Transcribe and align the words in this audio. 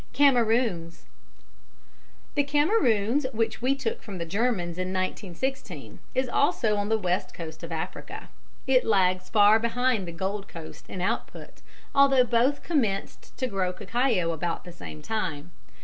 CAMEROONS. 0.13 1.05
The 2.33 2.41
Cameroons, 2.43 3.27
which 3.33 3.61
we 3.61 3.75
took 3.75 4.01
from 4.01 4.17
the 4.17 4.25
Germans 4.25 4.79
in 4.79 4.87
1916, 4.87 5.99
is 6.15 6.27
also 6.27 6.75
on 6.75 6.89
the 6.89 6.97
West 6.97 7.35
Coast 7.35 7.61
of 7.61 7.71
Africa. 7.71 8.29
It 8.65 8.83
lags 8.83 9.29
far 9.29 9.59
behind 9.59 10.07
the 10.07 10.11
Gold 10.11 10.47
Coast 10.47 10.87
in 10.89 11.01
output, 11.01 11.61
although 11.93 12.23
both 12.23 12.63
commenced 12.63 13.37
to 13.37 13.45
grow 13.45 13.71
cacao 13.71 14.31
about 14.31 14.63
the 14.63 14.71
same 14.71 15.03
time. 15.03 15.51